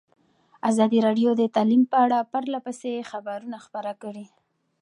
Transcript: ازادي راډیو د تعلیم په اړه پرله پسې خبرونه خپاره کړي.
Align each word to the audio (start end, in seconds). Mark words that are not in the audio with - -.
ازادي 0.69 0.99
راډیو 1.07 1.29
د 1.37 1.43
تعلیم 1.55 1.83
په 1.91 1.97
اړه 2.05 2.19
پرله 2.31 2.59
پسې 2.65 3.07
خبرونه 3.11 3.57
خپاره 3.65 3.91
کړي. 4.03 4.25